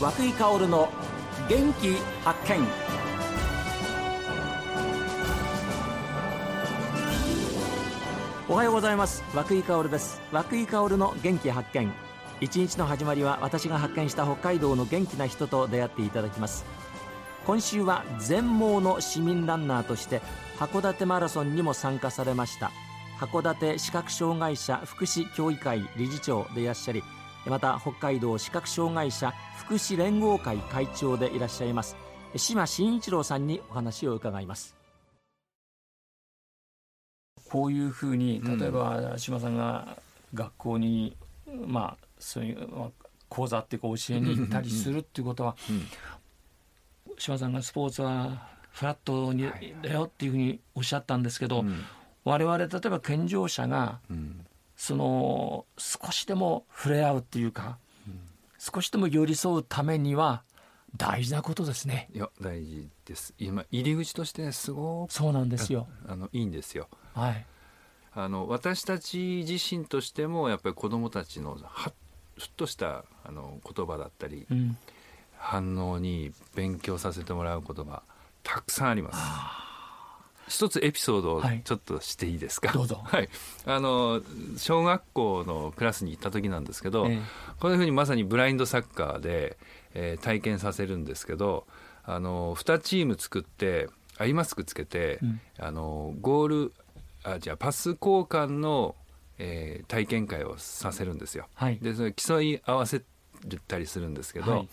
[0.00, 0.88] 和久井薫の
[1.46, 1.94] 元気
[2.24, 2.66] 発見。
[8.48, 9.22] おはようございます。
[9.34, 10.22] 和久井薫です。
[10.32, 11.92] 和久井薫の元気発見。
[12.40, 16.64] 一日の始まりは私が発見した北海道の元気な人と出会っていただきます。
[17.44, 20.22] 今週は全盲の市民ランナーとして
[20.58, 22.72] 函館マラソンにも参加されました。
[23.18, 27.04] 函館視覚障害者福祉協議会理事長でいらっしゃり
[27.46, 31.96] また北海道視覚障害者福祉連合会会長でいらっしゃいます
[32.36, 34.76] 島真一郎さんにお話を伺います。
[37.50, 39.96] こういうふうに例えば島さんが
[40.32, 41.16] 学校に、
[41.66, 42.90] まあそういう、まあ、
[43.28, 45.56] 講座っていうか教えに行ったりするっていうことは、
[47.18, 49.50] 島さんがスポーツはフラットに
[49.82, 51.64] だよっていうふうにおっしゃったんですけど、
[52.24, 53.98] 我々例えば健常者が、
[54.80, 57.76] その少しでも触れ合うっていうか、
[58.56, 60.42] 少しでも寄り添うためには
[60.96, 62.08] 大事なことですね。
[62.14, 63.34] いや大事です。
[63.38, 65.86] 今入り口としてすごくそうなんですよ。
[66.08, 66.88] あのいいんですよ。
[67.12, 67.46] はい。
[68.14, 71.92] あの私たち自身としてもやっぱり子どもたちのは
[72.38, 74.78] ふっとしたあの言葉だったり、うん、
[75.36, 78.02] 反応に勉強させてもらうことが
[78.42, 79.69] たくさんあります。
[80.50, 83.28] 一つエピソードをちょっとしていいですか、はい、どうぞ、 はい、
[83.66, 84.20] あの
[84.56, 87.22] 小学校のクラスに行った時なんですけど、えー、
[87.60, 89.56] こういうふうにまさにブラインドサッカーで、
[89.94, 91.66] えー、体験させるんですけど
[92.04, 96.72] あの2チーム作ってアイマスクつけて、うん、あのゴール
[97.22, 98.96] あじゃあパス交換の、
[99.38, 101.46] えー、体験会をさせるんですよ。
[101.54, 103.02] はい、でそれ競い合わせ
[103.68, 104.68] たりするんですけど、はい、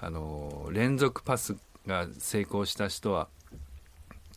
[0.00, 3.28] あの連続パスが成功した人は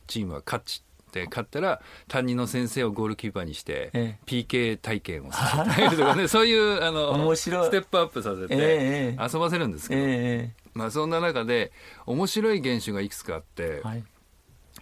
[0.07, 6.27] チームは勝ちって勝ったら担任の先生をゴールキーパーにして、ええ、PK 体験をさせたりとかね。
[6.29, 11.71] そういうあのステップアップさせて遊ばせるんですけど、え、まあ、そんな中で
[12.05, 13.81] 面白い現象がいくつかあって。
[13.83, 14.03] はい。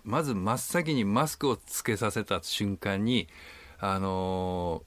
[0.04, 3.28] まず真っ先にマスクをつけさせた瞬間に
[3.80, 4.84] あの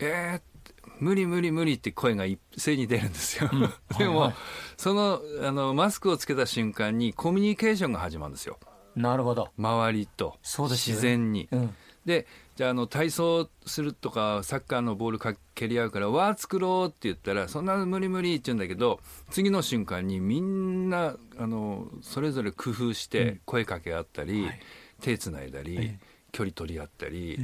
[0.00, 3.48] ー、えー、無理無理無理って声が一斉に出るんですよ。
[3.52, 3.60] うん、
[3.98, 4.34] でも、はいはい、
[4.76, 8.58] そのあのマスクをつけた瞬間にコミュニケーションが始まるんですよ。
[8.98, 9.48] なるほど。
[9.56, 11.48] 周りと自然に。
[11.50, 12.26] うん、で
[12.56, 18.98] じゃああの体操するとかサッカーのボールか蹴り合うからわー作ろうって言ったらそんな無理無理って言うんだけど
[19.30, 24.60] 次の瞬間にみんなあのそれぞれ工夫して声かけ合ったり、うんはい、
[25.00, 25.98] 手つないだり、はい、
[26.32, 27.38] 距離取り合ったり、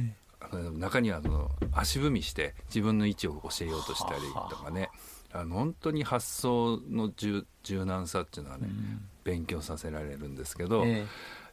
[0.77, 4.89] 中にはあの足踏みして自分の位置を教えようとしたりとかね。
[5.31, 5.43] あ。
[5.43, 7.45] の本当に発想の柔
[7.85, 11.07] 軟さっていうのはね、うん、勉強させられるんですけど、えー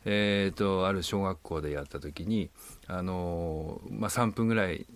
[0.04, 2.50] えーと、ある小学校でやった時に、
[2.86, 4.86] あのまあ、3分ぐらい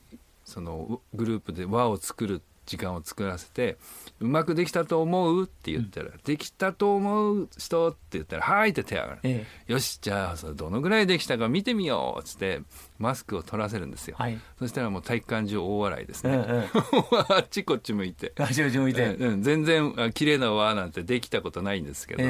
[0.45, 3.79] そのグループで輪を作る時間を作らせて
[4.21, 12.63] 「うまくできたと思う?」って言ったら「うん、できたと思う人?」って言ったら「はい」って手上がる、ええ、よしじゃあそれどのぐらいできたか見てみようっつって
[12.99, 16.69] マスクを取らせるんですよ、はい、そしたらもう体育館中大笑いですね、え、
[17.31, 18.33] あっちこっち向いて。
[18.39, 22.23] あっちこっち向いて、うん、全然綺麗な輪なんてできたことないんですけど、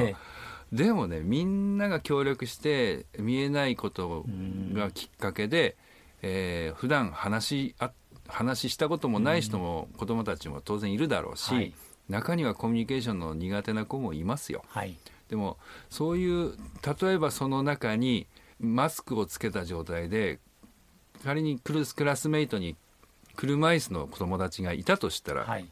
[0.73, 4.25] でもねみんなが協力して見えないこと
[4.73, 5.77] がきっかけで、
[6.23, 7.93] えー、普段話あ
[8.29, 11.73] 話したこともない人も子どもたちも当然いるだろうし、はい、
[12.09, 14.65] 中にはコミュニケーションの苦手な子もいますよ。
[14.69, 14.97] はい、
[15.29, 15.59] でも
[15.91, 16.55] そういう
[17.01, 18.27] 例えばその中に
[18.61, 20.41] マスクをつけた状態で
[21.25, 22.77] 仮にクラスメイトに
[23.37, 25.67] 車椅子の子供たちがいたとしたら、はい、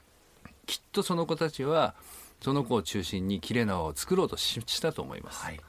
[0.66, 1.94] きっとその子たちは
[2.40, 5.60] その子を中心に綺麗な輪を作ろうとしたと思います、はい、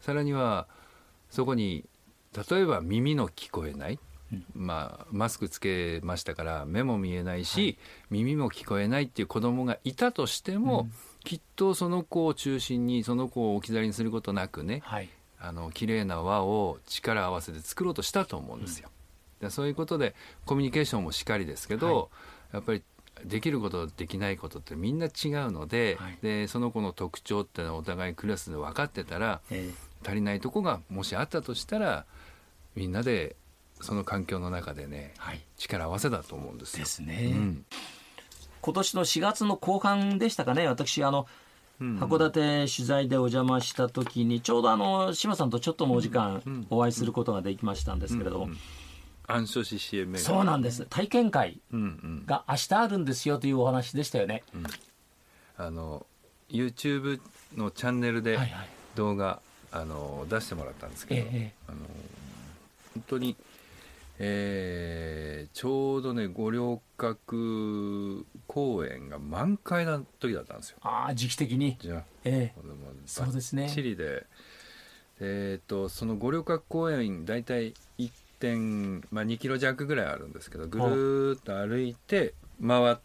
[0.00, 0.66] さらには
[1.30, 1.84] そこに
[2.50, 3.98] 例えば耳の聞こえない、
[4.32, 7.76] うん、まあ、マスクつけましたから目も見えないし、はい、
[8.10, 10.92] 耳も聞こえないっていう子供がいたとしても、うん、
[11.24, 18.88] きっとその子を中心にその子を置き去りにすることなくね、はい、あの綺麗な輪を力を合わせて作ろうとしたと思うんですよ。
[19.42, 20.14] うん、そういうことで
[20.46, 22.10] コミュニケーションもしっかりですけど、
[22.52, 22.82] やっぱり
[23.24, 25.10] できることできないことってみんな違う
[25.50, 32.04] のではい、でその子の特徴ってのはお互いクラスで分かってたら、えー、足りないとこがもしあったとしたら
[32.74, 33.36] みんなで
[33.80, 36.84] その環境の中でね、はい、力合わせだと思うんですよ。
[36.84, 37.32] ですね。
[37.34, 37.64] うん、
[38.60, 41.26] 今年の4月の後半でしたかね私あの
[41.80, 48.48] 函館取材でお邪魔した時にちょうどあの志麻さんとちょっとのお時間お会いすることができましたんですけれども、
[49.26, 50.86] 暗所 CCMA そうなんです。
[50.88, 51.60] 体験会
[52.26, 54.60] が明日あるんですよというお話でしたよね、うん。
[54.60, 54.66] うん、
[55.56, 56.06] あの
[56.50, 57.20] YouTube
[57.56, 58.38] のチャンネルで
[58.94, 59.30] 動画、は
[59.72, 59.78] い。
[59.78, 61.78] はい、あの出してもらったんですけど、ええ、あの
[62.94, 63.36] 本当に
[64.18, 70.78] えーちょうどね五稜郭公園が満開な時だったんですよ。
[70.82, 71.76] ああ時期的に。
[71.80, 72.60] じゃあええ。
[73.06, 74.26] そうですねチリで。
[75.20, 78.10] えっ、とその五稜郭公園大体 1.、
[78.48, 82.34] まあ、2キロ弱ぐらいあるんですけどぐるーっと歩いて
[82.66, 82.96] 回っ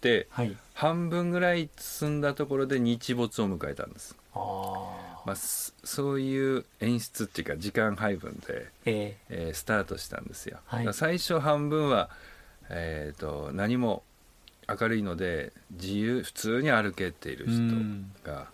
[0.00, 0.56] てはい。
[0.74, 9.50] 半分ぐらい進んだところで日没を迎えたんです、ああまあ、すそういう演出っていうか時間配分で、ええ。
[9.52, 10.88] ースタートしたんですよ、はい。
[10.92, 12.10] 最初半分は、
[12.68, 14.02] えー、と何も
[14.68, 18.48] 明るいので自由普通に歩けているえ人が、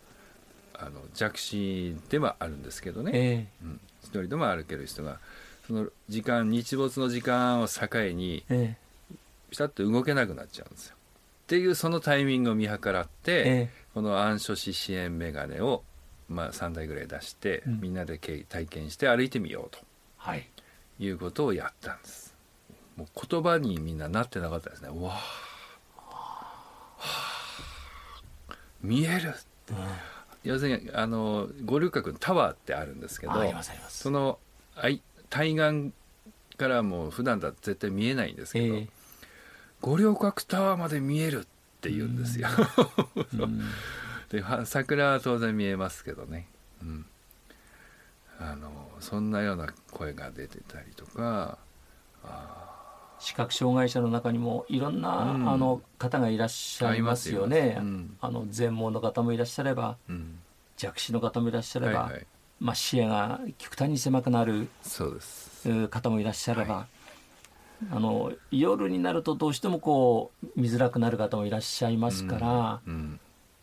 [0.75, 3.47] あの弱視ではあるんですけどね、え。
[3.65, 5.19] うん、一人でも歩ける人が
[5.71, 9.15] その時間日没の時間を境にええ。
[9.51, 10.97] ピタッと動けなくなっちゃうんですよ。
[11.45, 13.71] っていうそのタイミングを見計らって、ええ。
[13.95, 15.85] この暗所視支援メガネを、
[16.29, 17.81] まあ、3台ぐらい出して、うん。
[17.83, 19.77] みんなでけ体験して歩いてみよう
[20.17, 20.49] はい。
[20.99, 22.35] ということをやったんです。
[22.97, 24.89] もう言葉にみんななってなかったですね。
[24.93, 25.13] うわ
[26.01, 26.53] あ。
[28.83, 29.35] 見える
[29.71, 29.77] うん。
[30.43, 33.99] 要するにあの五稜郭のタワーってあるんですけどありますあります。
[34.01, 34.41] その
[34.75, 35.93] あい対岸
[36.57, 38.89] からもう普段だと絶対見えないんですけど、え
[39.81, 41.43] 五稜郭タワーまで見えるっ
[41.81, 42.49] て言うんですよ、
[44.29, 46.47] では桜は当然見えますけどね、
[46.83, 47.07] うん、
[48.39, 51.57] あのそんなような声が出てたりとか
[53.21, 55.49] 視覚障害者の中にもいろんな、うん。
[55.49, 58.17] あの方がいらっしゃいますよあねりますうん。
[58.21, 60.39] あの全盲の方もいらっしゃればうん。
[60.77, 62.27] 弱視の方もいらっしゃれば、はいはい、
[62.61, 65.69] まあ、視野が極端に狭くなるそうです。
[65.69, 66.87] う方もいらっしゃれば、は
[67.91, 73.21] あの夜になるとどうしてもこう見づらくなる方もいらっしゃいますから、うん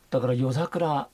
[0.10, 1.10] だから夜桜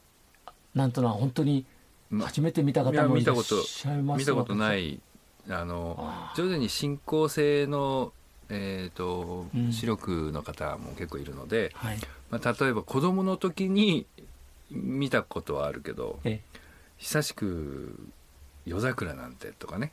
[0.75, 1.65] なんてのは本当に
[2.11, 4.89] ま初めて見た方もいらっ見たことしゃいます見たことない。
[4.89, 4.99] い
[5.49, 8.13] あのあ徐々に進行性の、
[8.49, 9.73] えーとうん。
[9.73, 11.97] 視力の方も結構いるので、はい。
[12.29, 14.05] まあ、例えば子供の時に
[14.69, 16.39] 見たことはあるけどえ
[17.03, 17.99] 久しく
[18.65, 19.91] 夜桜なんてとかね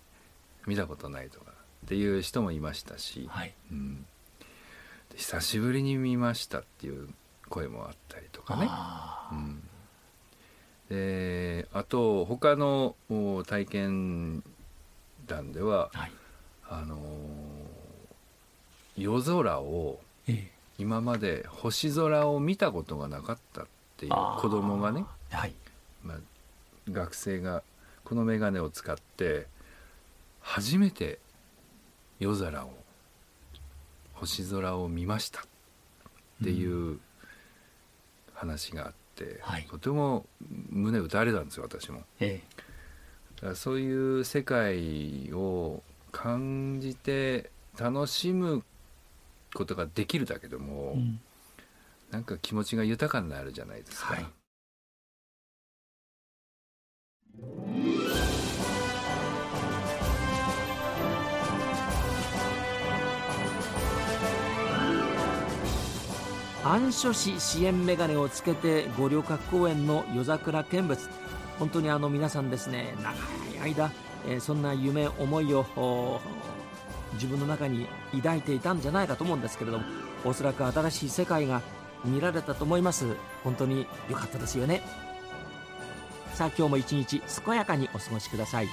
[0.69, 1.51] 見たことないとか
[1.87, 3.53] っていう人もいましたし、はい。
[3.73, 4.07] うん、
[5.11, 7.09] で久しぶりに見ましたっていう
[7.49, 8.67] 声もあったりとかね。
[8.71, 9.61] あうん、
[10.89, 14.45] であと他のお体験
[15.27, 16.13] 談ではーはい。
[16.69, 17.01] あのー
[18.97, 19.99] 夜空を
[20.29, 20.51] ええ。
[20.79, 23.67] 今まで星空を見たことがなかったっ
[23.97, 25.55] ていう子供がね、はい。
[26.05, 26.19] まあ、
[26.89, 27.63] 学生が
[28.05, 29.47] この眼鏡を使って
[30.41, 31.19] 初めて
[32.19, 32.71] 夜空を
[34.15, 35.45] 星空を見ましたっ
[36.43, 36.99] ていう
[38.35, 39.67] 話があって、はい。
[39.71, 40.27] とても
[40.71, 42.03] 胸打たれたんですよ私も。
[42.21, 42.43] え
[43.37, 45.83] だからそういう世界を
[46.13, 48.63] 感じて楽しむ
[49.55, 51.21] ことができるだけでも、えうん。
[52.11, 54.15] なんか気持ちが豊かになるじゃないですか。
[54.15, 54.27] はい
[66.71, 71.01] 暗所視支援メガネをつけて五稜郭公園の夜桜見物。
[71.59, 73.93] 本当にあの皆さんですね長い間、
[74.29, 76.21] えーそんな夢思いを
[77.15, 79.85] 自分の中に抱いていたんじゃないかと思うんですけれども
[80.25, 81.61] おそらく新しい世界が
[82.05, 83.17] 見られたと思います。
[83.43, 84.83] 本当に良かったですよね。
[86.35, 88.69] さあ今日も一日健やかにお過ごしください。